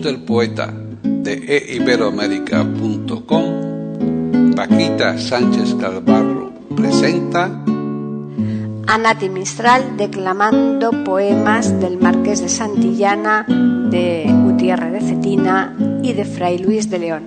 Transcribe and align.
Del 0.00 0.20
poeta 0.20 0.72
de 1.02 1.74
eiberoamérica.com, 1.74 4.54
Paquita 4.54 5.18
Sánchez 5.18 5.74
Calvarro 5.74 6.52
presenta 6.74 7.62
a 8.86 8.98
Nati 8.98 9.28
Mistral 9.28 9.96
declamando 9.96 10.90
poemas 11.04 11.78
del 11.80 11.98
Marqués 11.98 12.40
de 12.40 12.48
Santillana, 12.48 13.44
de 13.46 14.26
Gutiérrez 14.44 14.92
de 14.92 15.00
Cetina 15.00 15.76
y 16.02 16.14
de 16.14 16.24
Fray 16.24 16.58
Luis 16.58 16.90
de 16.90 16.98
León. 16.98 17.22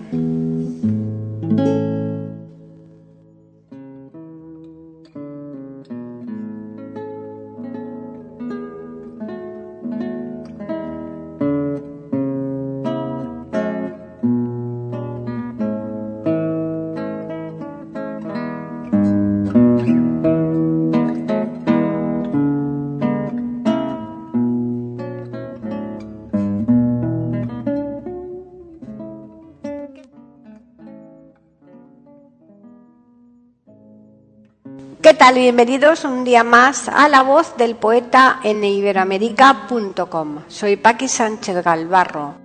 Tal? 35.26 35.36
Bienvenidos 35.36 36.06
un 36.06 36.24
día 36.24 36.44
más 36.44 36.88
a 36.88 37.10
La 37.10 37.24
Voz 37.24 37.58
del 37.58 37.76
Poeta 37.76 38.40
en 38.44 38.64
iberoamérica.com. 38.64 40.42
Soy 40.48 40.76
Paqui 40.76 41.08
Sánchez 41.08 41.64
Galvarro. 41.64 42.36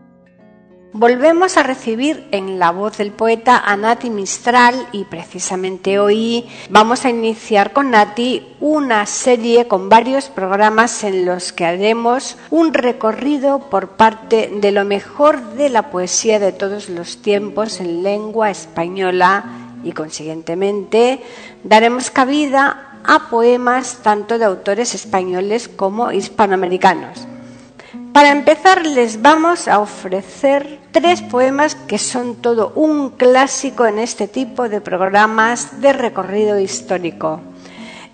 Volvemos 0.95 1.59
a 1.59 1.63
recibir 1.63 2.27
en 2.31 2.59
La 2.59 2.71
Voz 2.71 2.97
del 2.97 3.13
Poeta 3.13 3.59
a 3.59 3.77
Nati 3.77 4.09
Mistral 4.09 4.89
y 4.93 5.05
precisamente 5.05 5.99
hoy 5.99 6.49
vamos 6.71 7.05
a 7.05 7.11
iniciar 7.11 7.75
con 7.75 7.91
Nati 7.91 8.57
una 8.61 9.05
serie 9.05 9.69
con 9.69 9.91
varios 9.91 10.31
programas 10.31 11.05
en 11.05 11.27
los 11.27 11.53
que 11.53 11.67
haremos 11.67 12.39
un 12.49 12.73
recorrido 12.73 13.61
por 13.69 13.91
parte 13.91 14.51
de 14.55 14.73
lo 14.73 14.87
mejor 14.87 15.43
de 15.53 15.69
la 15.69 15.91
poesía 15.91 16.39
de 16.39 16.53
todos 16.53 16.89
los 16.89 17.21
tiempos 17.21 17.79
en 17.81 18.03
lengua 18.03 18.51
española 18.51 19.70
y 19.85 19.93
consiguientemente 19.93 21.21
daremos 21.65 22.11
cabida 22.11 22.99
a 23.05 23.31
poemas 23.31 23.99
tanto 24.03 24.39
de 24.39 24.45
autores 24.45 24.95
españoles 24.95 25.69
como 25.69 26.13
hispanoamericanos. 26.13 27.27
Para 28.13 28.33
empezar 28.33 28.87
les 28.87 29.23
vamos 29.23 29.69
a 29.69 29.79
ofrecer 29.79 30.81
tres 30.91 31.23
poemas 31.23 31.77
que 31.77 31.99
son 31.99 32.37
todo 32.37 32.73
un 32.75 33.11
clásico 33.11 33.87
en 33.87 34.01
este 34.01 34.27
tipo 34.27 34.69
de 34.69 34.81
programas 34.81 35.81
de 35.81 35.93
recorrido 35.93 36.59
histórico. 36.59 37.41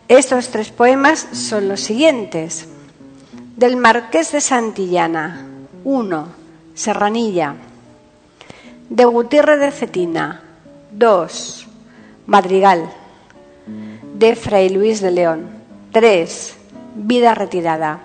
Estos 0.09 0.51
tres 0.51 0.71
poemas 0.71 1.27
son 1.33 1.69
los 1.69 1.81
siguientes. 1.81 2.69
Del 3.57 3.77
Marqués 3.77 4.33
de 4.33 4.43
Santillana, 4.43 5.47
1. 5.83 6.29
Serranilla. 6.75 7.55
De 8.91 9.05
Gutiérrez 9.07 9.59
de 9.59 9.71
Cetina, 9.73 10.43
2. 10.97 11.69
Madrigal. 12.27 12.91
De 14.15 14.35
Fray 14.35 14.71
Luis 14.71 15.01
de 15.03 15.11
León. 15.11 15.49
3. 15.93 16.57
Vida 16.95 17.35
retirada. 17.35 18.01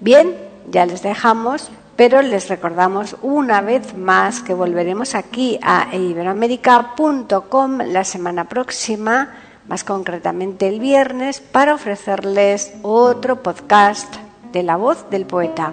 Bien, 0.00 0.34
ya 0.70 0.86
les 0.86 1.02
dejamos, 1.02 1.70
pero 1.96 2.22
les 2.22 2.48
recordamos 2.48 3.16
una 3.20 3.60
vez 3.60 3.96
más 3.96 4.40
que 4.42 4.54
volveremos 4.54 5.14
aquí 5.14 5.58
a 5.62 5.94
iberoamérica.com 5.94 7.78
la 7.78 8.04
semana 8.04 8.44
próxima, 8.44 9.34
más 9.68 9.84
concretamente 9.84 10.68
el 10.68 10.80
viernes, 10.80 11.40
para 11.40 11.74
ofrecerles 11.74 12.72
otro 12.82 13.42
podcast 13.42 14.16
de 14.52 14.62
la 14.62 14.76
voz 14.76 15.10
del 15.10 15.26
poeta. 15.26 15.72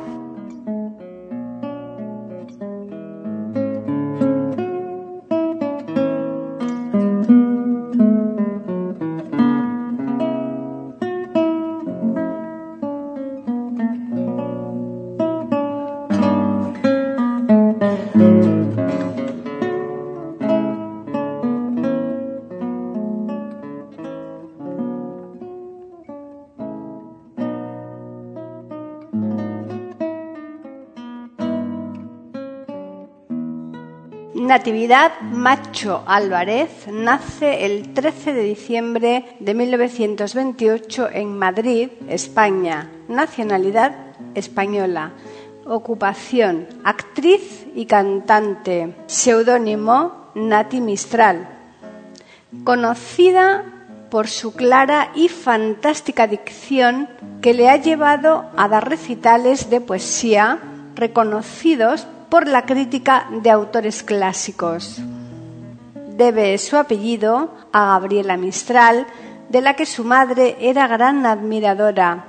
Natividad 34.43 35.21
Macho 35.21 36.03
Álvarez 36.05 36.87
nace 36.91 37.65
el 37.65 37.93
13 37.93 38.33
de 38.33 38.43
diciembre 38.43 39.37
de 39.39 39.53
1928 39.53 41.07
en 41.13 41.39
Madrid, 41.39 41.91
España. 42.09 42.91
Nacionalidad 43.07 43.95
española. 44.35 45.13
Ocupación 45.65 46.67
actriz 46.83 47.65
y 47.73 47.85
cantante. 47.85 48.93
Seudónimo 49.05 50.31
Nati 50.35 50.81
Mistral. 50.81 51.47
Conocida 52.65 53.63
por 54.09 54.27
su 54.27 54.53
clara 54.53 55.11
y 55.15 55.29
fantástica 55.29 56.27
dicción 56.27 57.07
que 57.41 57.53
le 57.53 57.69
ha 57.69 57.77
llevado 57.77 58.51
a 58.57 58.67
dar 58.67 58.89
recitales 58.89 59.69
de 59.69 59.79
poesía 59.79 60.59
reconocidos 60.95 62.07
por 62.33 62.47
la 62.47 62.65
crítica 62.65 63.27
de 63.29 63.51
autores 63.51 64.01
clásicos. 64.01 64.99
Debe 66.17 66.57
su 66.57 66.77
apellido 66.77 67.53
a 67.71 67.85
Gabriela 67.89 68.37
Mistral, 68.37 69.05
de 69.49 69.61
la 69.61 69.75
que 69.75 69.85
su 69.85 70.03
madre 70.03 70.57
era 70.59 70.87
gran 70.87 71.27
admiradora. 71.27 72.25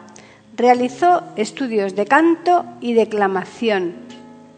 Realizó 0.55 1.23
estudios 1.37 1.97
de 1.97 2.05
canto 2.05 2.67
y 2.83 2.93
declamación. 2.93 3.95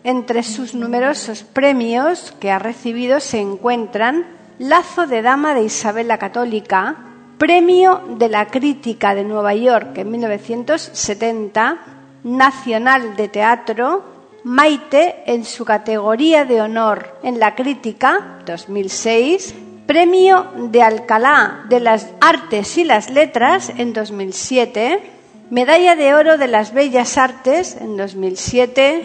Entre 0.03 0.43
sus 0.43 0.75
numerosos 0.75 1.45
premios 1.45 2.34
que 2.41 2.51
ha 2.51 2.59
recibido 2.59 3.21
se 3.21 3.39
encuentran 3.39 4.27
Lazo 4.59 5.07
de 5.07 5.22
Dama 5.22 5.54
de 5.54 5.63
Isabel 5.63 6.09
la 6.09 6.19
Católica, 6.19 6.97
Premio 7.39 8.01
de 8.19 8.28
la 8.28 8.48
Crítica 8.48 9.15
de 9.15 9.22
Nueva 9.22 9.54
York 9.54 9.97
en 9.98 10.10
1970, 10.10 11.78
Nacional 12.25 13.15
de 13.15 13.28
Teatro, 13.28 14.16
Maite 14.47 15.25
en 15.27 15.45
su 15.45 15.65
categoría 15.65 16.45
de 16.45 16.63
honor 16.63 17.19
en 17.25 17.41
la 17.41 17.57
crítica 17.57 18.39
2006, 18.47 19.57
Premio 19.87 20.47
de 20.71 20.83
Alcalá 20.83 21.65
de 21.69 21.81
las 21.81 22.10
Artes 22.21 22.78
y 22.78 22.84
las 22.84 23.10
Letras 23.10 23.72
en 23.77 23.93
2007, 23.93 25.03
Medalla 25.51 25.97
de 25.97 26.15
Oro 26.15 26.39
de 26.39 26.47
las 26.47 26.72
Bellas 26.72 27.19
Artes 27.19 27.77
en 27.81 27.97
2007, 27.97 29.03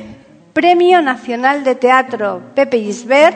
Premio 0.53 1.01
Nacional 1.01 1.63
de 1.63 1.73
Teatro 1.73 2.43
Pepe 2.53 2.79
Gisbert, 2.81 3.35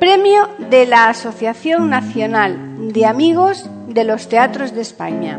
Premio 0.00 0.48
de 0.58 0.86
la 0.86 1.08
Asociación 1.08 1.88
Nacional 1.88 2.92
de 2.92 3.06
Amigos 3.06 3.70
de 3.86 4.02
los 4.02 4.28
Teatros 4.28 4.74
de 4.74 4.80
España. 4.80 5.38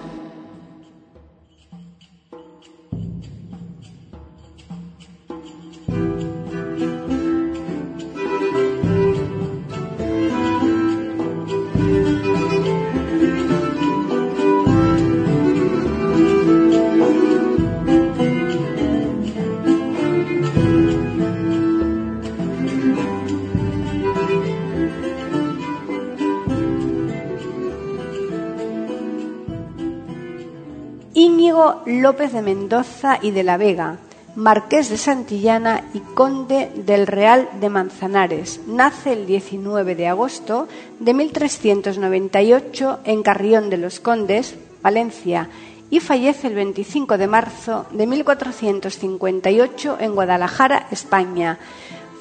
López 31.85 32.33
de 32.33 32.41
Mendoza 32.41 33.19
y 33.21 33.31
de 33.31 33.43
la 33.43 33.57
Vega, 33.57 33.97
marqués 34.35 34.89
de 34.89 34.97
Santillana 34.97 35.83
y 35.93 35.99
conde 35.99 36.71
del 36.75 37.07
Real 37.07 37.49
de 37.59 37.69
Manzanares. 37.69 38.61
Nace 38.67 39.13
el 39.13 39.25
19 39.25 39.95
de 39.95 40.07
agosto 40.07 40.67
de 40.99 41.13
1398 41.13 42.99
en 43.03 43.23
Carrión 43.23 43.69
de 43.69 43.77
los 43.77 43.99
Condes, 43.99 44.55
Valencia, 44.81 45.49
y 45.89 45.99
fallece 45.99 46.47
el 46.47 46.55
25 46.55 47.17
de 47.17 47.27
marzo 47.27 47.85
de 47.91 48.07
1458 48.07 49.97
en 49.99 50.15
Guadalajara, 50.15 50.87
España. 50.91 51.59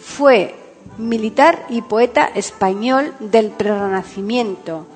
Fue 0.01 0.55
militar 0.99 1.65
y 1.69 1.83
poeta 1.83 2.31
español 2.35 3.15
del 3.21 3.51
Prerrenacimiento, 3.51 4.87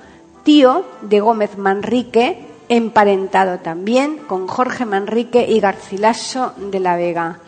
tío 0.43 0.85
de 1.03 1.21
Gómez 1.21 1.57
Manrique, 1.57 2.54
emparentado 2.69 3.59
también 3.59 4.19
con 4.19 4.47
Jorge 4.47 4.85
Manrique 4.85 5.47
y 5.49 5.61
Garcilaso 5.61 6.53
de 6.57 6.81
la 6.81 6.97
Vega. 6.97 7.39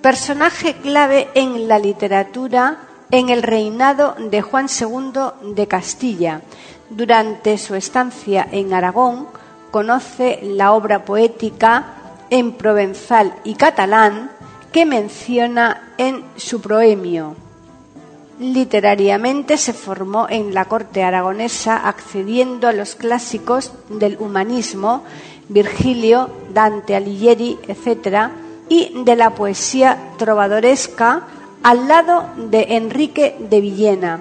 Personaje 0.00 0.74
clave 0.74 1.28
en 1.34 1.68
la 1.68 1.78
literatura 1.78 2.78
en 3.10 3.30
el 3.30 3.42
reinado 3.42 4.14
de 4.18 4.42
Juan 4.42 4.66
II 4.68 5.54
de 5.54 5.66
Castilla. 5.66 6.42
Durante 6.90 7.58
su 7.58 7.74
estancia 7.74 8.46
en 8.50 8.72
Aragón 8.72 9.28
conoce 9.70 10.40
la 10.42 10.72
obra 10.72 11.04
poética 11.04 11.86
en 12.30 12.52
provenzal 12.52 13.34
y 13.44 13.54
catalán 13.54 14.30
que 14.72 14.84
menciona 14.84 15.92
en 15.98 16.24
su 16.36 16.60
proemio. 16.60 17.47
Literariamente 18.38 19.56
se 19.56 19.72
formó 19.72 20.28
en 20.30 20.54
la 20.54 20.66
corte 20.66 21.02
aragonesa 21.02 21.88
accediendo 21.88 22.68
a 22.68 22.72
los 22.72 22.94
clásicos 22.94 23.72
del 23.88 24.16
humanismo, 24.20 25.02
Virgilio, 25.48 26.30
Dante 26.52 26.94
Alighieri, 26.94 27.58
etc., 27.66 28.30
y 28.68 29.02
de 29.04 29.16
la 29.16 29.30
poesía 29.30 30.12
trovadoresca 30.18 31.22
al 31.62 31.88
lado 31.88 32.26
de 32.36 32.76
Enrique 32.76 33.36
de 33.40 33.60
Villena. 33.60 34.20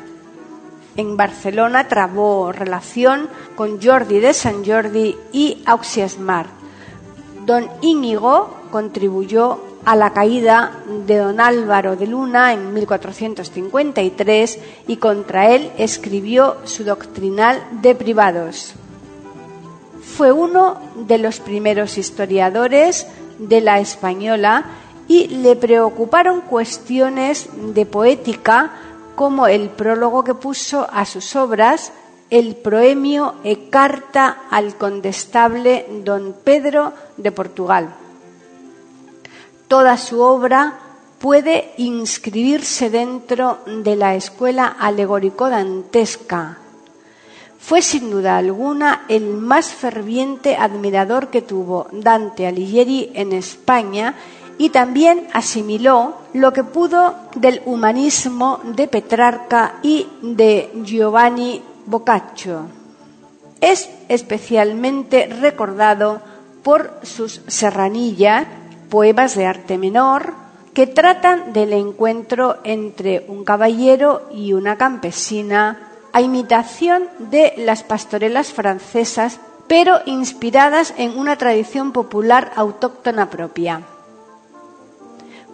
En 0.96 1.16
Barcelona 1.16 1.88
trabó 1.88 2.52
relación 2.52 3.30
con 3.56 3.80
Jordi 3.82 4.20
de 4.20 4.34
San 4.34 4.66
Jordi 4.66 5.16
y 5.32 5.62
Auxias 5.66 6.18
Mar. 6.18 6.48
Don 7.46 7.70
Íñigo 7.82 8.50
contribuyó 8.72 9.60
a 9.88 9.96
la 9.96 10.12
caída 10.12 10.84
de 11.08 11.16
don 11.16 11.40
Álvaro 11.40 11.96
de 11.96 12.08
Luna 12.08 12.52
en 12.52 12.74
1453 12.74 14.60
y 14.86 14.98
contra 14.98 15.56
él 15.56 15.72
escribió 15.78 16.58
su 16.66 16.84
doctrinal 16.84 17.64
de 17.72 17.96
privados. 17.96 18.74
Fue 20.04 20.34
uno 20.34 20.76
de 21.08 21.20
los 21.20 21.40
primeros 21.40 21.98
historiadores 21.98 23.08
de 23.40 23.62
la 23.62 23.80
española 23.80 24.66
y 25.08 25.30
le 25.30 25.56
preocuparon 25.56 26.42
cuestiones 26.42 27.48
de 27.74 27.86
poética 27.86 28.72
como 29.16 29.48
el 29.48 29.70
prólogo 29.70 30.26
que 30.26 30.34
puso 30.34 30.86
a 30.92 31.06
sus 31.06 31.34
obras 31.38 31.94
el 32.30 32.58
proemio 32.58 33.36
e 33.46 33.72
carta 33.72 34.44
al 34.52 34.76
condestable 34.76 35.88
don 36.04 36.36
Pedro 36.44 36.92
de 37.16 37.32
Portugal 37.32 37.96
toda 39.68 39.98
su 39.98 40.22
obra 40.22 40.80
puede 41.20 41.74
inscribirse 41.78 42.90
dentro 42.90 43.60
de 43.66 43.96
la 43.96 44.16
escuela 44.16 44.76
alegórico-dantesca. 44.80 46.58
Fue 47.60 47.82
sin 47.82 48.10
duda 48.10 48.38
alguna 48.38 49.04
el 49.10 49.34
más 49.34 49.74
ferviente 49.74 50.56
admirador 50.56 51.28
que 51.28 51.42
tuvo 51.42 51.88
Dante 51.92 52.48
Alighieri 52.48 53.12
en 53.14 53.34
España 53.34 54.16
y 54.58 54.70
también 54.70 55.28
asimiló 55.34 56.16
lo 56.34 56.54
que 56.54 56.64
pudo 56.64 57.16
del 57.36 57.62
humanismo 57.66 58.62
de 58.64 58.88
Petrarca 58.88 59.80
y 59.82 60.08
de 60.22 60.72
Giovanni 60.84 61.62
Boccaccio. 61.86 62.68
Es 63.60 63.90
especialmente 64.08 65.28
recordado 65.28 66.22
por 66.64 67.00
sus 67.04 67.42
serranillas 67.48 68.46
poemas 68.90 69.36
de 69.36 69.46
arte 69.46 69.78
menor 69.78 70.34
que 70.74 70.88
tratan 70.88 71.54
del 71.54 71.74
encuentro 71.74 72.58
entre 72.64 73.26
un 73.28 73.44
caballero 73.44 74.30
y 74.32 74.54
una 74.54 74.78
campesina 74.78 75.90
a 76.14 76.22
imitación 76.22 77.08
de 77.18 77.54
las 77.58 77.84
pastorelas 77.84 78.54
francesas, 78.54 79.40
pero 79.68 80.00
inspiradas 80.06 80.94
en 80.98 81.18
una 81.18 81.36
tradición 81.36 81.92
popular 81.92 82.52
autóctona 82.56 83.30
propia. 83.30 83.82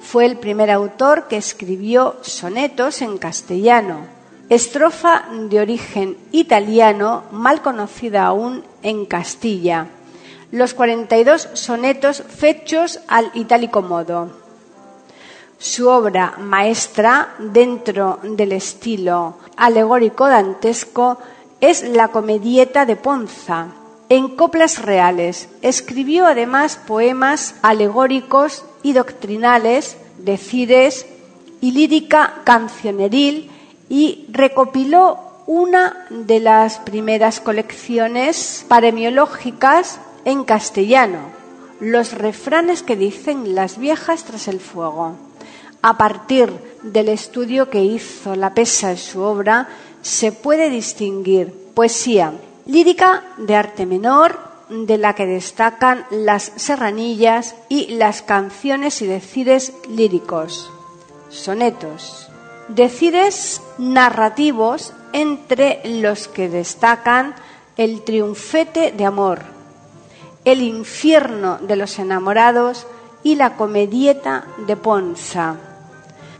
Fue 0.01 0.25
el 0.25 0.37
primer 0.37 0.69
autor 0.69 1.27
que 1.29 1.37
escribió 1.37 2.17
sonetos 2.21 3.01
en 3.01 3.17
castellano, 3.17 4.01
estrofa 4.49 5.23
de 5.49 5.61
origen 5.61 6.17
italiano 6.33 7.23
mal 7.31 7.61
conocida 7.61 8.25
aún 8.25 8.63
en 8.83 9.05
Castilla 9.05 9.87
los 10.53 10.75
42 10.75 11.49
sonetos 11.53 12.21
fechos 12.21 12.99
al 13.07 13.31
itálico 13.33 13.81
modo. 13.81 14.29
Su 15.57 15.89
obra 15.89 16.35
maestra 16.37 17.33
dentro 17.39 18.19
del 18.21 18.51
estilo 18.51 19.37
alegórico 19.57 20.27
dantesco 20.27 21.17
es 21.59 21.81
la 21.81 22.09
comedieta 22.09 22.85
de 22.85 22.95
Ponza, 22.95 23.69
en 24.09 24.35
coplas 24.35 24.79
reales. 24.79 25.49
Escribió 25.63 26.27
además 26.27 26.79
poemas 26.85 27.55
alegóricos 27.63 28.63
y 28.83 28.93
doctrinales, 28.93 29.97
decides 30.19 31.07
y 31.61 31.71
lírica 31.71 32.41
cancioneril 32.43 33.49
y 33.89 34.27
recopiló 34.29 35.17
una 35.47 36.05
de 36.11 36.39
las 36.39 36.77
primeras 36.77 37.39
colecciones 37.39 38.65
paremiológicas 38.67 39.99
en 40.25 40.43
castellano 40.43 41.19
los 41.79 42.13
refranes 42.13 42.83
que 42.83 42.95
dicen 42.95 43.55
las 43.55 43.77
viejas 43.77 44.23
tras 44.23 44.47
el 44.47 44.59
fuego. 44.59 45.15
A 45.81 45.97
partir 45.97 46.53
del 46.81 47.09
estudio 47.09 47.69
que 47.69 47.83
hizo 47.83 48.35
la 48.35 48.53
pesa 48.53 48.91
en 48.91 48.97
su 48.97 49.21
obra, 49.21 49.67
se 50.01 50.31
puede 50.31 50.69
distinguir 50.69 51.53
poesía 51.73 52.33
lírica 52.65 53.23
de 53.37 53.55
arte 53.55 53.85
menor, 53.85 54.39
de 54.69 54.97
la 54.97 55.13
que 55.13 55.25
destacan 55.25 56.05
las 56.09 56.51
serranillas 56.55 57.55
y 57.69 57.95
las 57.95 58.21
canciones 58.21 59.01
y 59.01 59.07
decires 59.07 59.73
líricos, 59.89 60.71
sonetos, 61.29 62.29
decires 62.69 63.61
narrativos 63.77 64.93
entre 65.11 65.81
los 65.83 66.27
que 66.27 66.49
destacan 66.49 67.35
el 67.77 68.03
triunfete 68.03 68.91
de 68.91 69.05
amor, 69.05 69.52
el 70.45 70.61
infierno 70.61 71.57
de 71.59 71.75
los 71.75 71.99
enamorados 71.99 72.87
y 73.23 73.35
La 73.35 73.55
comedieta 73.55 74.45
de 74.67 74.75
Ponza. 74.75 75.55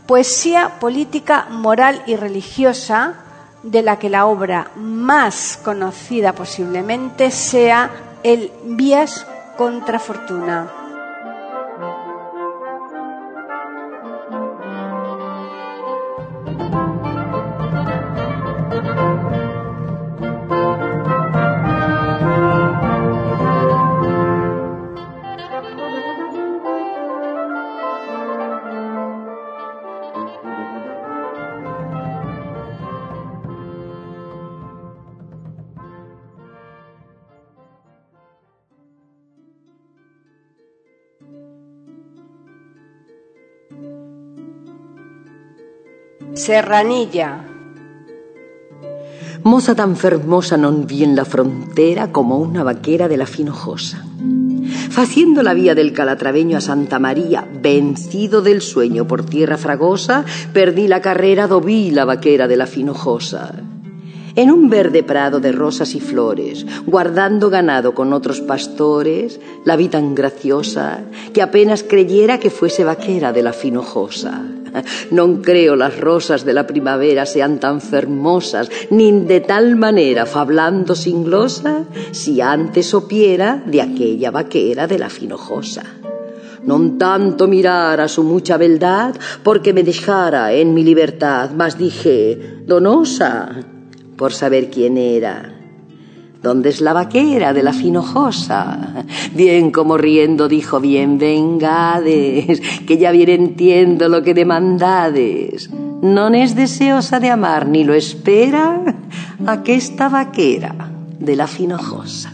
Poesía 0.06 0.78
política, 0.80 1.46
moral 1.50 2.02
y 2.06 2.16
religiosa, 2.16 3.14
de 3.62 3.82
la 3.82 3.98
que 3.98 4.10
la 4.10 4.26
obra 4.26 4.70
más 4.76 5.58
conocida 5.64 6.34
posiblemente 6.34 7.30
sea 7.30 7.90
el 8.22 8.52
Vías 8.64 9.26
contra 9.56 9.98
Fortuna. 9.98 10.83
Serranilla. 46.44 47.40
Moza 49.44 49.72
tan 49.74 49.96
fermosa 49.96 50.60
non 50.60 50.84
vi 50.84 51.00
en 51.00 51.16
la 51.16 51.24
frontera 51.24 52.12
como 52.12 52.36
una 52.36 52.60
vaquera 52.60 53.08
de 53.08 53.16
la 53.16 53.24
Finojosa. 53.24 54.04
Faciendo 54.90 55.42
la 55.42 55.54
vía 55.54 55.74
del 55.74 55.94
Calatraveño 55.94 56.58
a 56.58 56.60
Santa 56.60 56.98
María, 56.98 57.48
vencido 57.48 58.42
del 58.42 58.60
sueño 58.60 59.06
por 59.06 59.24
tierra 59.24 59.56
fragosa, 59.56 60.26
perdí 60.52 60.86
la 60.86 61.00
carrera 61.00 61.48
do 61.48 61.64
vi 61.64 61.90
la 61.90 62.04
vaquera 62.04 62.44
de 62.46 62.58
la 62.60 62.66
Finojosa 62.66 63.64
en 64.36 64.50
un 64.50 64.68
verde 64.68 65.04
prado 65.04 65.38
de 65.38 65.52
rosas 65.52 65.94
y 65.94 66.00
flores, 66.00 66.66
guardando 66.84 67.50
ganado 67.50 67.94
con 67.94 68.12
otros 68.12 68.40
pastores, 68.40 69.40
la 69.64 69.76
vi 69.76 69.86
tan 69.86 70.16
graciosa 70.16 71.04
que 71.32 71.40
apenas 71.40 71.84
creyera 71.84 72.40
que 72.40 72.50
fuese 72.50 72.82
vaquera 72.82 73.32
de 73.32 73.44
la 73.44 73.52
finojosa. 73.52 74.42
Non 75.10 75.42
creo 75.42 75.76
las 75.76 75.98
rosas 75.98 76.44
de 76.44 76.52
la 76.52 76.66
primavera 76.66 77.26
sean 77.26 77.58
tan 77.58 77.80
fermosas, 77.80 78.70
ni 78.90 79.12
de 79.24 79.40
tal 79.40 79.76
manera 79.76 80.26
fablando 80.26 80.94
sin 80.94 81.24
glosa, 81.24 81.84
si 82.10 82.40
antes 82.40 82.94
opiera 82.94 83.62
de 83.64 83.82
aquella 83.82 84.30
vaquera 84.30 84.86
de 84.86 84.98
la 84.98 85.10
finojosa 85.10 86.04
non 86.64 86.96
tanto 86.96 87.44
mirar 87.44 88.00
a 88.00 88.08
su 88.08 88.24
mucha 88.24 88.56
beldad, 88.56 89.14
porque 89.44 89.76
me 89.76 89.84
dejara 89.84 90.52
en 90.52 90.72
mi 90.72 90.82
libertad, 90.82 91.52
mas 91.52 91.76
dije, 91.76 92.64
donosa, 92.64 93.52
por 94.16 94.32
saber 94.32 94.70
quién 94.70 94.96
era. 94.96 95.53
¿Dónde 96.44 96.68
es 96.68 96.82
la 96.82 96.92
vaquera 96.92 97.54
de 97.54 97.62
la 97.62 97.72
finojosa? 97.72 99.06
Bien 99.32 99.70
como 99.70 99.96
riendo 99.96 100.46
dijo, 100.46 100.78
bien 100.78 101.16
vengades, 101.16 102.60
que 102.86 102.98
ya 102.98 103.12
bien 103.12 103.30
entiendo 103.30 104.10
lo 104.10 104.22
que 104.22 104.34
demandades. 104.34 105.70
No 106.02 106.28
es 106.28 106.54
deseosa 106.54 107.18
de 107.18 107.30
amar 107.30 107.66
ni 107.66 107.82
lo 107.82 107.94
espera 107.94 108.82
aquesta 109.46 110.10
vaquera 110.10 110.74
de 111.18 111.34
la 111.34 111.46
finojosa. 111.46 112.33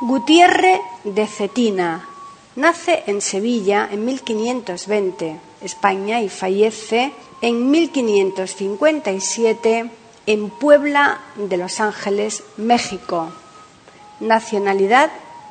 Gutiérrez 0.00 0.80
de 1.04 1.26
Cetina 1.26 2.06
nace 2.54 3.02
en 3.06 3.22
Sevilla 3.22 3.88
en 3.90 4.04
1520, 4.04 5.40
España, 5.62 6.20
y 6.20 6.28
fallece 6.28 7.14
en 7.40 7.70
1557 7.70 9.90
en 10.26 10.50
Puebla 10.50 11.22
de 11.36 11.56
Los 11.56 11.80
Ángeles, 11.80 12.42
México. 12.58 13.30
Nacionalidad 14.20 15.10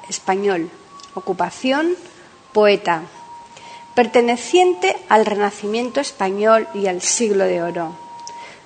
español. 0.10 0.70
Ocupación 1.16 1.96
poeta. 2.54 3.02
Perteneciente 3.96 4.96
al 5.10 5.26
Renacimiento 5.26 6.02
español 6.02 6.68
y 6.76 6.86
al 6.86 7.02
Siglo 7.02 7.46
de 7.46 7.64
Oro. 7.64 7.96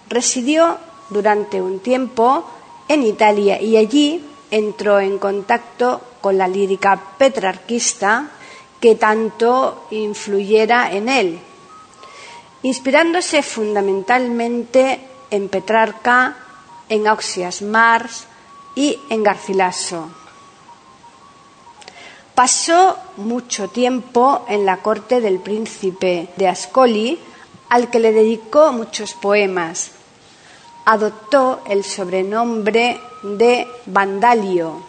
Residió 0.09 0.77
durante 1.09 1.61
un 1.61 1.79
tiempo 1.79 2.43
en 2.89 3.03
Italia 3.03 3.61
y 3.61 3.77
allí 3.77 4.25
entró 4.51 4.99
en 4.99 5.19
contacto 5.19 6.01
con 6.21 6.37
la 6.37 6.47
lírica 6.47 6.99
petrarquista 7.17 8.29
que 8.79 8.95
tanto 8.95 9.87
influyera 9.91 10.91
en 10.91 11.09
él, 11.09 11.39
inspirándose 12.63 13.43
fundamentalmente 13.43 14.99
en 15.29 15.49
Petrarca, 15.49 16.37
en 16.87 17.07
Auxias 17.07 17.61
Mars 17.61 18.25
y 18.75 18.97
en 19.09 19.23
Garcilaso. 19.23 20.09
Pasó 22.33 22.97
mucho 23.17 23.67
tiempo 23.67 24.45
en 24.47 24.65
la 24.65 24.77
corte 24.77 25.19
del 25.19 25.39
príncipe 25.39 26.29
de 26.37 26.47
Ascoli, 26.47 27.19
al 27.67 27.89
que 27.89 27.99
le 27.99 28.13
dedicó 28.13 28.71
muchos 28.71 29.13
poemas. 29.13 29.91
Adoptó 30.85 31.61
el 31.67 31.83
sobrenombre 31.83 32.99
de 33.23 33.67
Vandalio. 33.85 34.83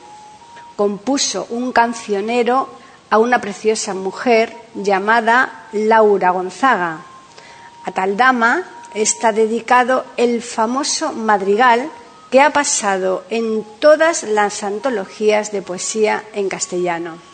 Compuso 0.76 1.46
un 1.50 1.72
cancionero 1.72 2.68
a 3.10 3.18
una 3.18 3.40
preciosa 3.40 3.94
mujer 3.94 4.56
llamada 4.74 5.66
Laura 5.72 6.30
Gonzaga. 6.30 6.98
A 7.84 7.90
tal 7.92 8.16
dama 8.16 8.64
está 8.94 9.32
dedicado 9.32 10.04
el 10.16 10.42
famoso 10.42 11.12
madrigal 11.12 11.90
que 12.30 12.40
ha 12.40 12.52
pasado 12.52 13.24
en 13.30 13.64
todas 13.80 14.22
las 14.22 14.62
antologías 14.62 15.50
de 15.50 15.62
poesía 15.62 16.22
en 16.32 16.48
castellano. 16.48 17.29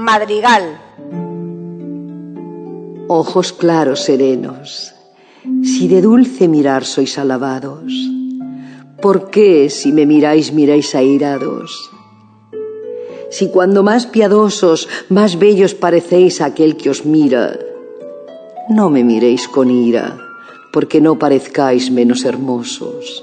Madrigal. 0.00 0.80
Ojos 3.06 3.52
claros, 3.52 4.00
serenos, 4.00 4.94
si 5.62 5.88
de 5.88 6.00
dulce 6.00 6.48
mirar 6.48 6.86
sois 6.86 7.18
alabados, 7.18 7.92
¿por 9.02 9.28
qué 9.28 9.68
si 9.68 9.92
me 9.92 10.06
miráis 10.06 10.54
miráis 10.54 10.94
airados? 10.94 11.90
Si 13.28 13.50
cuando 13.50 13.82
más 13.82 14.06
piadosos, 14.06 14.88
más 15.10 15.38
bellos 15.38 15.74
parecéis 15.74 16.40
aquel 16.40 16.78
que 16.78 16.88
os 16.88 17.04
mira, 17.04 17.58
no 18.70 18.88
me 18.88 19.04
miréis 19.04 19.48
con 19.48 19.70
ira, 19.70 20.16
porque 20.72 21.02
no 21.02 21.18
parezcáis 21.18 21.90
menos 21.90 22.24
hermosos. 22.24 23.22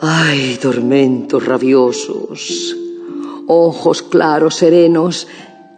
Ay, 0.00 0.56
tormentos 0.56 1.44
rabiosos, 1.44 2.81
ojos 3.48 4.02
claros, 4.02 4.56
serenos, 4.56 5.26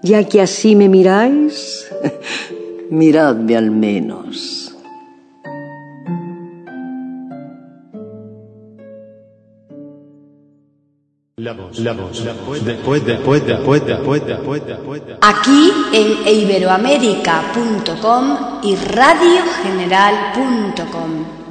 ya 0.02 0.24
que 0.24 0.40
así 0.40 0.74
me 0.76 0.88
miráis, 0.88 1.86
miradme 2.90 3.56
al 3.56 3.70
menos. 3.70 4.60
La 11.36 11.52
voz, 11.52 11.80
la 11.80 11.92
voz, 11.92 12.24
después, 12.24 12.64
después, 12.64 13.04
después, 13.04 13.44
después, 13.44 13.84
después, 13.84 14.24
después, 14.24 14.64
después. 14.66 15.02
Aquí 15.20 15.70
en 15.92 16.26
iberoamérica.com 16.26 18.62
y 18.62 18.74
radiogeneral.com. 18.76 21.43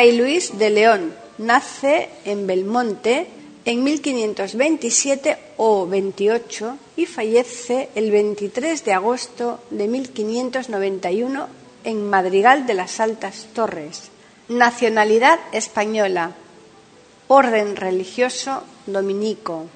Fray 0.00 0.16
Luis 0.16 0.56
de 0.56 0.70
León 0.70 1.12
nace 1.36 2.08
en 2.24 2.46
Belmonte 2.46 3.26
en 3.66 3.84
1527 3.84 5.36
o 5.58 5.86
28 5.86 6.78
y 6.96 7.04
fallece 7.04 7.90
el 7.94 8.10
23 8.10 8.82
de 8.82 8.94
agosto 8.94 9.60
de 9.68 9.88
1591 9.88 11.48
en 11.84 12.08
Madrigal 12.08 12.66
de 12.66 12.72
las 12.72 12.98
Altas 12.98 13.48
Torres. 13.52 14.08
Nacionalidad 14.48 15.38
española. 15.52 16.32
Orden 17.28 17.76
religioso 17.76 18.62
dominico. 18.86 19.66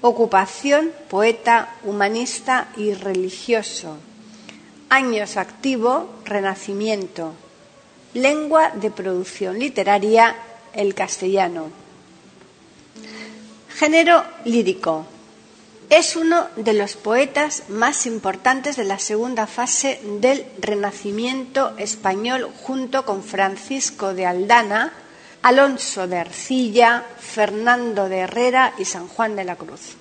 Ocupación 0.00 0.90
poeta, 1.08 1.76
humanista 1.84 2.70
y 2.76 2.92
religioso. 2.92 3.98
Años 4.88 5.36
activo, 5.36 6.10
renacimiento. 6.24 7.34
Lengua 8.18 8.72
de 8.74 8.90
producción 8.90 9.60
literaria, 9.60 10.34
el 10.72 10.92
castellano. 10.94 11.70
Género 13.68 14.24
lírico. 14.44 15.06
Es 15.88 16.16
uno 16.16 16.48
de 16.56 16.72
los 16.72 16.96
poetas 16.96 17.62
más 17.68 18.06
importantes 18.06 18.74
de 18.74 18.82
la 18.82 18.98
segunda 18.98 19.46
fase 19.46 20.00
del 20.20 20.44
Renacimiento 20.58 21.74
español 21.78 22.50
junto 22.62 23.04
con 23.06 23.22
Francisco 23.22 24.12
de 24.12 24.26
Aldana, 24.26 24.92
Alonso 25.42 26.08
de 26.08 26.16
Ercilla, 26.16 27.04
Fernando 27.20 28.08
de 28.08 28.18
Herrera 28.18 28.74
y 28.78 28.84
San 28.84 29.06
Juan 29.06 29.36
de 29.36 29.44
la 29.44 29.54
Cruz. 29.54 29.94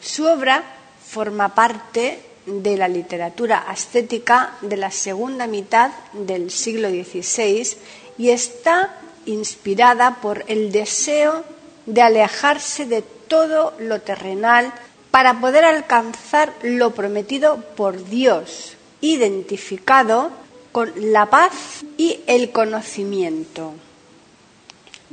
Su 0.00 0.26
obra 0.26 0.62
forma 1.04 1.56
parte 1.56 2.29
de 2.46 2.76
la 2.76 2.88
literatura 2.88 3.58
ascética 3.58 4.54
de 4.60 4.76
la 4.76 4.90
segunda 4.90 5.46
mitad 5.46 5.90
del 6.12 6.50
siglo 6.50 6.88
XVI 6.88 7.76
y 8.18 8.30
está 8.30 8.96
inspirada 9.26 10.16
por 10.22 10.44
el 10.48 10.72
deseo 10.72 11.44
de 11.86 12.02
alejarse 12.02 12.86
de 12.86 13.02
todo 13.02 13.74
lo 13.78 14.00
terrenal 14.00 14.72
para 15.10 15.40
poder 15.40 15.64
alcanzar 15.64 16.52
lo 16.62 16.92
prometido 16.92 17.62
por 17.76 18.04
Dios, 18.04 18.76
identificado 19.00 20.30
con 20.72 20.92
la 20.96 21.26
paz 21.26 21.84
y 21.96 22.20
el 22.26 22.50
conocimiento. 22.52 23.72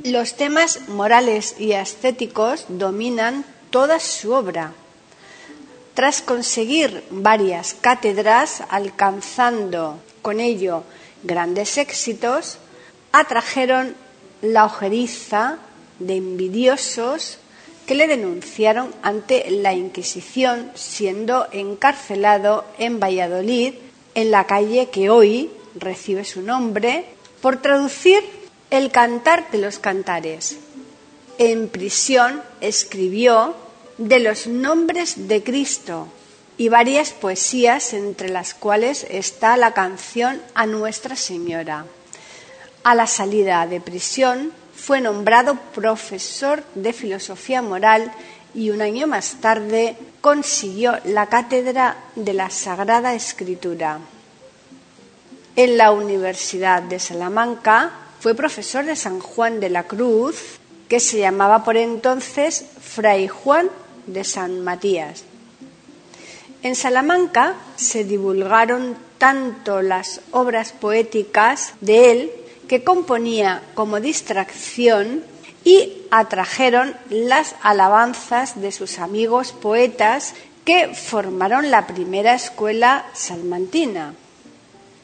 Los 0.04 0.36
temas 0.36 0.88
morales 0.88 1.56
y 1.58 1.72
estéticos 1.72 2.66
dominan 2.68 3.44
toda 3.70 3.98
su 3.98 4.32
obra. 4.32 4.72
Tras 5.98 6.22
conseguir 6.22 7.02
varias 7.10 7.74
cátedras, 7.74 8.62
alcanzando 8.68 9.98
con 10.22 10.38
ello 10.38 10.84
grandes 11.24 11.76
éxitos, 11.76 12.58
atrajeron 13.10 13.96
la 14.40 14.64
ojeriza 14.64 15.58
de 15.98 16.14
envidiosos 16.14 17.38
que 17.84 17.96
le 17.96 18.06
denunciaron 18.06 18.94
ante 19.02 19.50
la 19.50 19.74
Inquisición, 19.74 20.70
siendo 20.76 21.48
encarcelado 21.50 22.64
en 22.78 23.00
Valladolid, 23.00 23.74
en 24.14 24.30
la 24.30 24.46
calle 24.46 24.90
que 24.90 25.10
hoy 25.10 25.50
recibe 25.74 26.24
su 26.24 26.42
nombre, 26.42 27.06
por 27.40 27.60
traducir 27.60 28.22
el 28.70 28.92
cantar 28.92 29.50
de 29.50 29.58
los 29.58 29.80
cantares. 29.80 30.58
En 31.38 31.68
prisión 31.68 32.40
escribió 32.60 33.56
de 33.98 34.20
los 34.20 34.46
nombres 34.46 35.28
de 35.28 35.42
Cristo 35.42 36.08
y 36.56 36.68
varias 36.68 37.10
poesías, 37.10 37.92
entre 37.92 38.28
las 38.30 38.54
cuales 38.54 39.06
está 39.10 39.56
la 39.56 39.74
canción 39.74 40.40
a 40.54 40.66
Nuestra 40.66 41.16
Señora. 41.16 41.84
A 42.84 42.94
la 42.94 43.06
salida 43.06 43.66
de 43.66 43.80
prisión 43.80 44.52
fue 44.74 45.00
nombrado 45.00 45.56
profesor 45.74 46.62
de 46.74 46.92
filosofía 46.92 47.60
moral 47.60 48.12
y 48.54 48.70
un 48.70 48.80
año 48.80 49.06
más 49.06 49.36
tarde 49.40 49.96
consiguió 50.20 50.98
la 51.04 51.26
cátedra 51.26 51.96
de 52.14 52.32
la 52.32 52.50
Sagrada 52.50 53.14
Escritura. 53.14 53.98
En 55.56 55.76
la 55.76 55.90
Universidad 55.90 56.82
de 56.82 57.00
Salamanca 57.00 57.90
fue 58.20 58.34
profesor 58.34 58.84
de 58.84 58.96
San 58.96 59.20
Juan 59.20 59.60
de 59.60 59.70
la 59.70 59.84
Cruz, 59.84 60.58
que 60.88 61.00
se 61.00 61.18
llamaba 61.18 61.64
por 61.64 61.76
entonces 61.76 62.64
Fray 62.80 63.28
Juan 63.28 63.68
de 64.08 64.24
San 64.24 64.60
Matías. 64.64 65.24
En 66.62 66.74
Salamanca 66.74 67.54
se 67.76 68.02
divulgaron 68.04 68.96
tanto 69.18 69.80
las 69.80 70.20
obras 70.32 70.72
poéticas 70.72 71.74
de 71.80 72.10
él 72.10 72.32
que 72.66 72.82
componía 72.82 73.62
como 73.74 74.00
distracción 74.00 75.22
y 75.64 75.92
atrajeron 76.10 76.96
las 77.10 77.54
alabanzas 77.62 78.60
de 78.60 78.72
sus 78.72 78.98
amigos 78.98 79.52
poetas 79.52 80.34
que 80.64 80.94
formaron 80.94 81.70
la 81.70 81.86
primera 81.86 82.34
escuela 82.34 83.06
salmantina. 83.14 84.14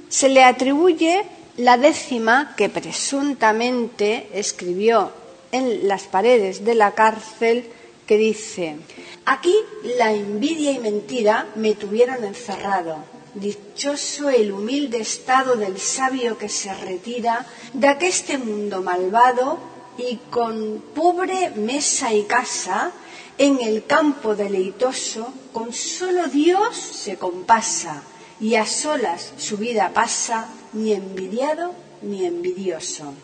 Se 0.09 0.29
le 0.29 0.45
atribuye 0.45 1.25
la 1.57 1.77
décima 1.79 2.55
que 2.57 2.69
presuntamente 2.69 4.29
escribió 4.35 5.12
en 5.53 5.87
las 5.87 6.03
paredes 6.03 6.64
de 6.64 6.75
la 6.75 6.93
cárcel 6.93 7.71
que 8.07 8.17
dice, 8.19 8.77
aquí 9.25 9.55
la 9.99 10.12
envidia 10.12 10.73
y 10.73 10.79
mentira 10.79 11.47
me 11.57 11.75
tuvieron 11.75 12.25
encerrado 12.25 13.14
Dichoso 13.35 14.31
el 14.31 14.53
humilde 14.53 15.01
estado 15.01 15.57
del 15.57 15.81
sabio 15.81 16.38
que 16.38 16.49
se 16.49 16.73
retira 16.73 17.45
de 17.73 17.88
aqueste 17.88 18.38
mundo 18.38 18.81
malvado 18.81 19.59
y 19.99 20.19
con 20.31 20.81
pobre 20.95 21.51
mesa 21.51 22.14
y 22.14 22.23
casa 22.25 22.93
en 23.37 23.61
el 23.61 23.87
campo 23.87 24.37
deleitoso 24.37 25.35
con 25.53 25.73
solo 25.73 26.29
Dios 26.29 26.77
se 26.77 27.17
compasa 27.17 28.05
y 28.40 28.55
a 28.55 28.67
solas 28.67 29.33
su 29.37 29.57
vida 29.57 29.90
pasa 29.93 30.49
ni 30.73 30.93
envidiado 30.93 31.75
ni 32.03 32.25
envidioso. 32.27 33.14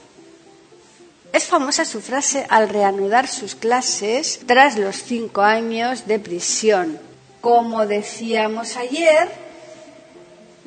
Es 1.32 1.44
famosa 1.44 1.84
su 1.84 2.00
frase 2.00 2.44
al 2.48 2.68
reanudar 2.68 3.28
sus 3.28 3.54
clases 3.54 4.40
tras 4.46 4.76
los 4.76 4.96
cinco 4.96 5.42
años 5.42 6.06
de 6.06 6.18
prisión. 6.18 6.98
Como 7.40 7.86
decíamos 7.86 8.76
ayer, 8.76 9.28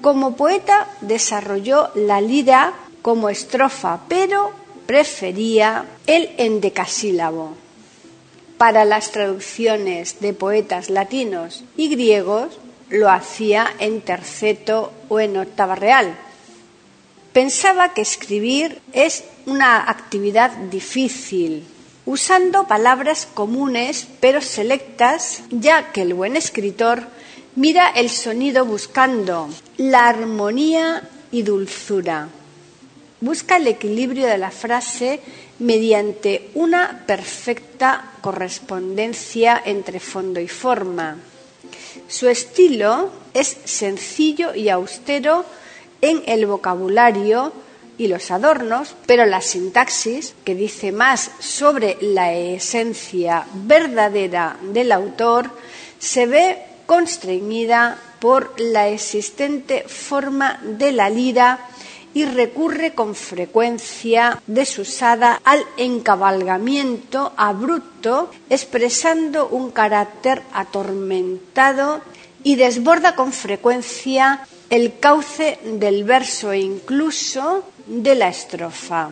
como 0.01 0.35
poeta 0.37 0.87
desarrolló 1.01 1.91
la 1.95 2.21
lira 2.21 2.73
como 3.01 3.29
estrofa, 3.29 3.99
pero 4.07 4.51
prefería 4.85 5.85
el 6.07 6.31
endecasílabo. 6.37 7.55
Para 8.57 8.85
las 8.85 9.11
traducciones 9.11 10.21
de 10.21 10.33
poetas 10.33 10.89
latinos 10.89 11.65
y 11.75 11.89
griegos 11.89 12.57
lo 12.89 13.09
hacía 13.09 13.67
en 13.79 14.01
terceto 14.01 14.93
o 15.09 15.19
en 15.19 15.35
octava 15.37 15.75
real. 15.75 16.15
Pensaba 17.33 17.93
que 17.93 18.01
escribir 18.01 18.79
es 18.93 19.23
una 19.45 19.89
actividad 19.89 20.51
difícil, 20.51 21.65
usando 22.05 22.67
palabras 22.67 23.27
comunes 23.33 24.07
pero 24.19 24.41
selectas, 24.41 25.41
ya 25.49 25.91
que 25.91 26.03
el 26.03 26.13
buen 26.13 26.37
escritor 26.37 27.07
Mira 27.55 27.89
el 27.89 28.09
sonido 28.09 28.65
buscando 28.65 29.47
la 29.77 30.07
armonía 30.07 31.07
y 31.31 31.43
dulzura. 31.43 32.27
Busca 33.21 33.57
el 33.57 33.67
equilibrio 33.67 34.25
de 34.25 34.39
la 34.39 34.49
frase 34.49 35.19
mediante 35.59 36.49
una 36.55 37.03
perfecta 37.05 38.13
correspondencia 38.21 39.61
entre 39.63 39.99
fondo 39.99 40.39
y 40.39 40.47
forma. 40.47 41.17
Su 42.07 42.27
estilo 42.27 43.11
es 43.35 43.55
sencillo 43.65 44.55
y 44.55 44.69
austero 44.69 45.45
en 46.03 46.21
el 46.25 46.45
vocabulario 46.45 47.53
y 47.97 48.07
los 48.07 48.29
adornos, 48.29 48.93
pero 49.05 49.25
la 49.25 49.39
sintaxis, 49.39 50.35
que 50.43 50.53
dice 50.53 50.91
más 50.91 51.31
sobre 51.39 51.97
la 52.01 52.33
esencia 52.33 53.47
verdadera 53.53 54.57
del 54.61 54.91
autor, 54.91 55.49
se 55.99 56.25
ve 56.25 56.57
constreñida 56.85 57.97
por 58.19 58.59
la 58.59 58.89
existente 58.89 59.85
forma 59.87 60.59
de 60.61 60.91
la 60.91 61.09
lira 61.09 61.59
y 62.13 62.25
recurre 62.25 62.93
con 62.93 63.15
frecuencia 63.15 64.41
desusada 64.45 65.39
al 65.45 65.63
encabalgamiento 65.77 67.31
abrupto, 67.37 68.29
expresando 68.49 69.47
un 69.47 69.71
carácter 69.71 70.41
atormentado 70.51 72.01
y 72.43 72.55
desborda 72.55 73.15
con 73.15 73.31
frecuencia 73.31 74.45
el 74.73 74.97
cauce 74.99 75.59
del 75.63 76.03
verso 76.03 76.51
e 76.51 76.57
incluso 76.57 77.63
de 77.85 78.15
la 78.15 78.29
estrofa. 78.29 79.11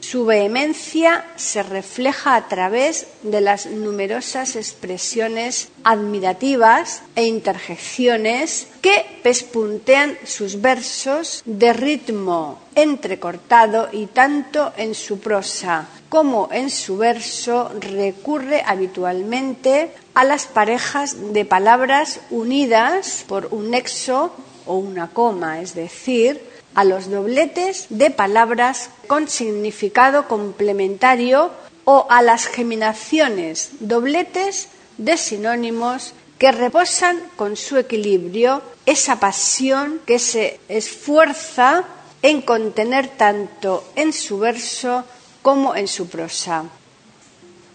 Su 0.00 0.26
vehemencia 0.26 1.24
se 1.36 1.62
refleja 1.62 2.34
a 2.34 2.48
través 2.48 3.06
de 3.22 3.40
las 3.40 3.66
numerosas 3.66 4.56
expresiones 4.56 5.68
admirativas 5.84 7.02
e 7.14 7.22
interjecciones 7.22 8.66
que 8.82 9.06
pespuntean 9.22 10.18
sus 10.24 10.60
versos 10.60 11.42
de 11.46 11.72
ritmo 11.72 12.58
entrecortado 12.74 13.90
y 13.92 14.06
tanto 14.06 14.72
en 14.76 14.96
su 14.96 15.20
prosa 15.20 15.86
como 16.08 16.48
en 16.50 16.68
su 16.68 16.96
verso 16.96 17.70
recurre 17.78 18.64
habitualmente 18.66 19.92
a 20.14 20.24
las 20.24 20.46
parejas 20.46 21.32
de 21.32 21.44
palabras 21.44 22.18
unidas 22.30 23.24
por 23.28 23.46
un 23.52 23.70
nexo 23.70 24.32
o 24.66 24.76
una 24.76 25.08
coma, 25.08 25.60
es 25.60 25.74
decir, 25.74 26.40
a 26.74 26.84
los 26.84 27.08
dobletes 27.08 27.86
de 27.88 28.10
palabras 28.10 28.90
con 29.06 29.28
significado 29.28 30.26
complementario 30.28 31.50
o 31.84 32.06
a 32.08 32.22
las 32.22 32.46
geminaciones, 32.46 33.70
dobletes 33.80 34.68
de 34.98 35.16
sinónimos 35.16 36.14
que 36.38 36.52
reposan 36.52 37.20
con 37.36 37.56
su 37.56 37.76
equilibrio 37.76 38.62
esa 38.86 39.20
pasión 39.20 40.00
que 40.04 40.18
se 40.18 40.60
esfuerza 40.68 41.84
en 42.22 42.42
contener 42.42 43.08
tanto 43.08 43.84
en 43.96 44.12
su 44.12 44.38
verso 44.38 45.04
como 45.42 45.76
en 45.76 45.88
su 45.88 46.08
prosa. 46.08 46.64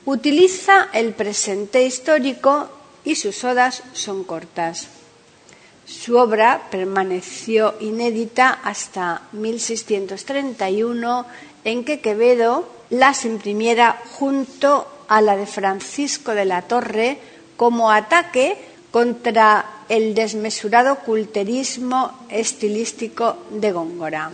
Utiliza 0.05 0.89
el 0.91 1.13
presente 1.13 1.83
histórico 1.83 2.67
y 3.03 3.15
sus 3.15 3.43
odas 3.43 3.83
son 3.93 4.23
cortas. 4.23 4.87
Su 5.89 6.17
obra 6.17 6.67
permaneció 6.69 7.73
inédita 7.79 8.59
hasta 8.63 9.23
1631, 9.31 11.25
en 11.63 11.83
que 11.83 11.99
Quevedo 11.99 12.69
las 12.91 13.25
imprimiera 13.25 13.99
junto 14.11 14.87
a 15.07 15.19
la 15.21 15.35
de 15.35 15.47
Francisco 15.47 16.35
de 16.35 16.45
la 16.45 16.61
Torre 16.61 17.17
como 17.57 17.91
ataque 17.91 18.55
contra 18.91 19.65
el 19.89 20.13
desmesurado 20.13 20.99
culterismo 20.99 22.11
estilístico 22.29 23.37
de 23.49 23.71
Góngora. 23.71 24.31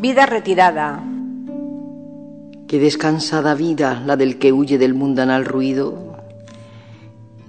Vida 0.00 0.24
retirada. 0.24 1.04
Qué 2.66 2.78
descansada 2.78 3.54
vida 3.54 4.02
la 4.06 4.16
del 4.16 4.38
que 4.38 4.50
huye 4.50 4.78
del 4.78 4.94
mundanal 4.94 5.44
ruido 5.44 6.16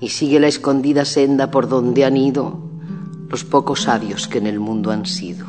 y 0.02 0.10
sigue 0.10 0.38
la 0.38 0.48
escondida 0.48 1.06
senda 1.06 1.50
por 1.50 1.70
donde 1.70 2.04
han 2.04 2.18
ido 2.18 2.60
los 3.30 3.46
pocos 3.46 3.84
sabios 3.84 4.28
que 4.28 4.40
en 4.40 4.48
el 4.48 4.60
mundo 4.60 4.92
han 4.92 5.06
sido. 5.06 5.46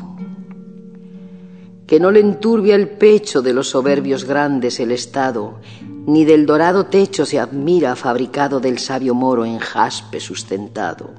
Que 1.87 1.99
no 1.99 2.09
le 2.09 2.21
enturbia 2.21 2.75
el 2.75 2.87
pecho 2.87 3.41
de 3.41 3.53
los 3.53 3.71
soberbios 3.71 4.23
grandes 4.23 4.79
el 4.79 4.93
estado, 4.93 5.59
ni 6.05 6.23
del 6.23 6.45
dorado 6.45 6.85
techo 6.85 7.25
se 7.25 7.37
admira 7.37 7.97
fabricado 7.97 8.61
del 8.61 8.79
sabio 8.79 9.13
moro 9.13 9.43
en 9.43 9.59
jaspe 9.59 10.21
sustentado. 10.21 11.09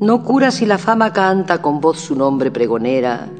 No 0.00 0.24
cura 0.24 0.50
si 0.50 0.66
la 0.66 0.78
fama 0.78 1.12
canta 1.12 1.62
con 1.62 1.80
voz 1.80 2.00
su 2.00 2.16
nombre 2.16 2.50
pregonera, 2.50 3.30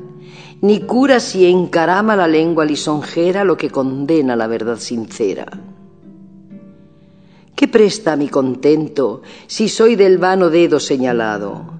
ni 0.62 0.80
cura 0.80 1.20
si 1.20 1.46
encarama 1.46 2.16
la 2.16 2.26
lengua 2.26 2.64
lisonjera 2.64 3.44
lo 3.44 3.56
que 3.56 3.70
condena 3.70 4.36
la 4.36 4.46
verdad 4.46 4.78
sincera. 4.78 5.46
¿Qué 7.54 7.68
presta 7.68 8.16
mi 8.16 8.28
contento 8.28 9.22
si 9.46 9.68
soy 9.68 9.96
del 9.96 10.18
vano 10.18 10.50
dedo 10.50 10.78
señalado? 10.78 11.74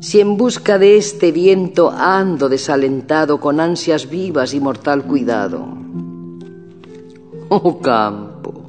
Si 0.00 0.20
en 0.20 0.36
busca 0.36 0.78
de 0.78 0.98
este 0.98 1.32
viento 1.32 1.90
ando 1.90 2.48
desalentado 2.48 3.40
con 3.40 3.58
ansias 3.58 4.10
vivas 4.10 4.52
y 4.52 4.60
mortal 4.60 5.04
cuidado. 5.04 5.66
Oh 7.48 7.80
campo, 7.80 8.68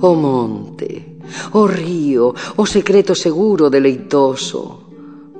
oh 0.00 0.14
monte, 0.14 1.18
oh 1.52 1.68
río, 1.68 2.34
oh 2.56 2.66
secreto 2.66 3.14
seguro 3.14 3.70
deleitoso, 3.70 4.85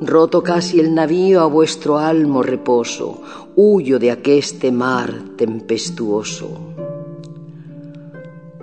Roto 0.01 0.43
casi 0.43 0.79
el 0.79 0.95
navío 0.95 1.41
a 1.41 1.47
vuestro 1.47 1.97
almo 1.97 2.43
reposo, 2.43 3.23
huyo 3.57 3.99
de 3.99 4.11
aqueste 4.11 4.71
mar 4.71 5.11
tempestuoso. 5.37 6.51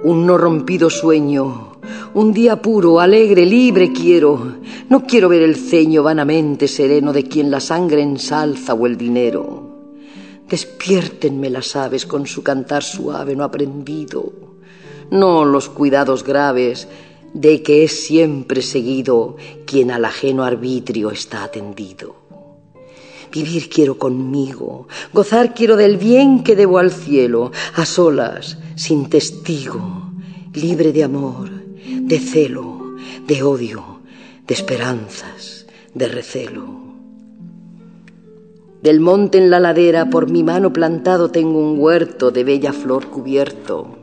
Un 0.03 0.27
no 0.27 0.37
rompido 0.37 0.91
sueño, 0.91 1.77
un 2.13 2.33
día 2.33 2.61
puro, 2.61 2.99
alegre, 2.99 3.47
libre 3.47 3.91
quiero. 3.91 4.57
No 4.89 5.05
quiero 5.05 5.27
ver 5.27 5.41
el 5.41 5.55
ceño 5.55 6.03
vanamente 6.03 6.67
sereno 6.67 7.11
de 7.11 7.23
quien 7.23 7.49
la 7.49 7.59
sangre 7.59 8.03
ensalza 8.03 8.75
o 8.75 8.85
el 8.85 8.95
dinero. 8.95 9.71
Despiértenme 10.47 11.49
las 11.49 11.75
aves 11.75 12.05
con 12.05 12.27
su 12.27 12.43
cantar 12.43 12.83
suave 12.83 13.35
no 13.35 13.43
aprendido, 13.43 14.31
no 15.09 15.45
los 15.45 15.69
cuidados 15.69 16.23
graves 16.23 16.87
de 17.33 17.63
que 17.63 17.83
es 17.83 18.05
siempre 18.05 18.61
seguido 18.61 19.37
quien 19.65 19.91
al 19.91 20.05
ajeno 20.05 20.43
arbitrio 20.43 21.11
está 21.11 21.43
atendido. 21.43 22.15
Vivir 23.31 23.67
quiero 23.69 23.97
conmigo, 23.97 24.87
gozar 25.11 25.55
quiero 25.55 25.75
del 25.75 25.97
bien 25.97 26.43
que 26.43 26.55
debo 26.55 26.77
al 26.77 26.91
cielo, 26.91 27.51
a 27.73 27.85
solas, 27.85 28.59
sin 28.75 29.09
testigo, 29.09 30.11
libre 30.53 30.93
de 30.93 31.03
amor, 31.03 31.49
de 31.49 32.19
celo, 32.19 32.95
de 33.25 33.41
odio, 33.41 34.01
de 34.45 34.53
esperanzas, 34.53 35.65
de 35.95 36.07
recelo. 36.07 36.83
Del 38.83 38.99
monte 38.99 39.39
en 39.39 39.49
la 39.49 39.59
ladera 39.59 40.09
por 40.09 40.29
mi 40.29 40.43
mano 40.43 40.71
plantado 40.71 41.31
tengo 41.31 41.57
un 41.57 41.79
huerto 41.79 42.29
de 42.29 42.43
bella 42.43 42.73
flor 42.73 43.07
cubierto 43.07 44.02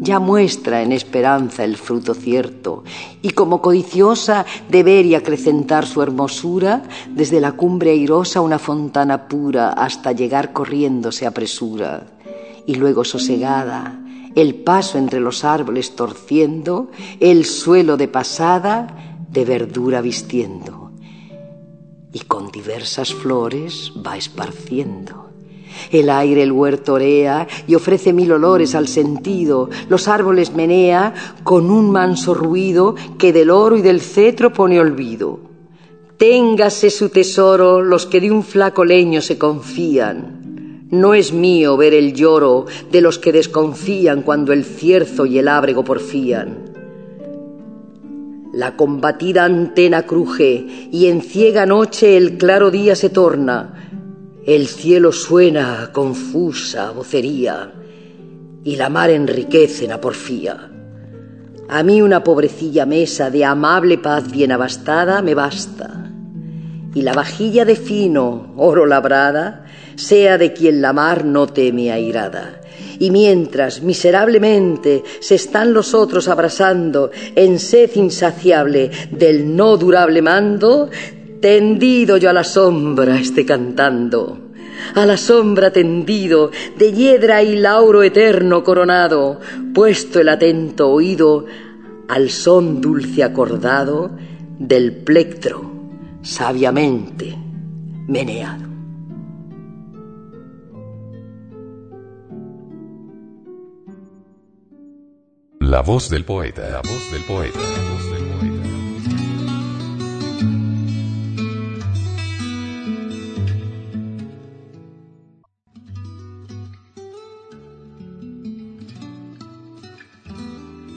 ya 0.00 0.18
muestra 0.18 0.82
en 0.82 0.92
esperanza 0.92 1.62
el 1.62 1.76
fruto 1.76 2.14
cierto, 2.14 2.84
y 3.20 3.30
como 3.30 3.60
codiciosa 3.60 4.46
de 4.68 4.82
ver 4.82 5.04
y 5.04 5.14
acrecentar 5.14 5.86
su 5.86 6.02
hermosura, 6.02 6.82
desde 7.10 7.40
la 7.40 7.52
cumbre 7.52 7.90
airosa 7.90 8.40
una 8.40 8.58
fontana 8.58 9.28
pura 9.28 9.68
hasta 9.70 10.12
llegar 10.12 10.54
corriendo 10.54 11.12
se 11.12 11.26
apresura, 11.26 12.06
y 12.66 12.76
luego 12.76 13.04
sosegada, 13.04 14.00
el 14.34 14.54
paso 14.54 14.96
entre 14.96 15.20
los 15.20 15.44
árboles 15.44 15.94
torciendo, 15.94 16.90
el 17.20 17.44
suelo 17.44 17.98
de 17.98 18.08
pasada 18.08 19.18
de 19.30 19.44
verdura 19.44 20.00
vistiendo, 20.00 20.92
y 22.12 22.20
con 22.20 22.50
diversas 22.50 23.12
flores 23.12 23.92
va 24.04 24.16
esparciendo 24.16 25.29
el 25.90 26.10
aire 26.10 26.42
el 26.42 26.52
huerto 26.52 26.94
orea 26.94 27.46
y 27.66 27.74
ofrece 27.74 28.12
mil 28.12 28.32
olores 28.32 28.74
al 28.74 28.88
sentido. 28.88 29.70
Los 29.88 30.08
árboles 30.08 30.54
menea 30.54 31.14
con 31.42 31.70
un 31.70 31.90
manso 31.90 32.34
ruido 32.34 32.94
que 33.18 33.32
del 33.32 33.50
oro 33.50 33.76
y 33.76 33.82
del 33.82 34.00
cetro 34.00 34.52
pone 34.52 34.80
olvido. 34.80 35.40
Téngase 36.16 36.90
su 36.90 37.08
tesoro 37.08 37.80
los 37.80 38.06
que 38.06 38.20
de 38.20 38.30
un 38.30 38.42
flaco 38.42 38.84
leño 38.84 39.22
se 39.22 39.38
confían. 39.38 40.88
No 40.90 41.14
es 41.14 41.32
mío 41.32 41.76
ver 41.76 41.94
el 41.94 42.14
lloro 42.14 42.66
de 42.90 43.00
los 43.00 43.18
que 43.18 43.32
desconfían 43.32 44.22
cuando 44.22 44.52
el 44.52 44.64
cierzo 44.64 45.24
y 45.24 45.38
el 45.38 45.48
ábrego 45.48 45.84
porfían. 45.84 46.70
La 48.52 48.76
combatida 48.76 49.44
antena 49.44 50.02
cruje 50.02 50.66
y 50.90 51.06
en 51.06 51.22
ciega 51.22 51.64
noche 51.64 52.16
el 52.16 52.36
claro 52.36 52.72
día 52.72 52.96
se 52.96 53.08
torna 53.08 53.89
el 54.54 54.66
cielo 54.66 55.12
suena 55.12 55.80
a 55.80 55.92
confusa 55.92 56.90
vocería 56.90 57.72
y 58.64 58.74
la 58.74 58.88
mar 58.88 59.08
enriquece 59.10 59.84
en 59.84 60.00
porfía. 60.00 60.68
A 61.68 61.82
mí 61.84 62.02
una 62.02 62.24
pobrecilla 62.24 62.84
mesa 62.84 63.30
de 63.30 63.44
amable 63.44 63.98
paz 63.98 64.28
bien 64.28 64.50
abastada 64.50 65.22
me 65.22 65.34
basta. 65.34 66.10
y 66.92 67.02
la 67.02 67.12
vajilla 67.12 67.64
de 67.64 67.76
fino 67.76 68.52
oro 68.56 68.86
labrada 68.86 69.66
sea 69.94 70.36
de 70.36 70.52
quien 70.52 70.82
la 70.82 70.92
mar 70.92 71.24
no 71.24 71.46
teme 71.46 71.92
airada. 71.92 72.60
Y 72.98 73.12
mientras 73.12 73.82
miserablemente 73.82 75.04
se 75.20 75.36
están 75.36 75.72
los 75.72 75.94
otros 75.94 76.26
abrasando 76.26 77.12
en 77.36 77.60
sed 77.60 77.92
insaciable 77.94 78.90
del 79.12 79.54
no 79.54 79.76
durable 79.76 80.20
mando, 80.22 80.90
tendido 81.40 82.16
yo 82.16 82.30
a 82.30 82.32
la 82.32 82.44
sombra 82.44 83.18
esté 83.18 83.44
cantando 83.44 84.50
a 84.94 85.06
la 85.06 85.16
sombra 85.16 85.70
tendido, 85.72 86.50
de 86.78 86.92
hiedra 86.92 87.42
y 87.42 87.56
lauro 87.56 88.02
eterno 88.02 88.64
coronado, 88.64 89.40
puesto 89.74 90.20
el 90.20 90.28
atento 90.28 90.90
oído 90.90 91.46
al 92.08 92.30
son 92.30 92.80
dulce 92.80 93.22
acordado 93.22 94.10
del 94.58 94.92
plectro 94.92 95.70
sabiamente 96.22 97.36
meneado. 98.08 98.68
La 105.60 105.82
voz 105.82 106.10
del 106.10 106.24
poeta, 106.24 106.68
la 106.68 106.82
voz 106.82 107.12
del 107.12 107.22
poeta, 107.22 107.58
la 107.58 107.92
voz 107.92 108.09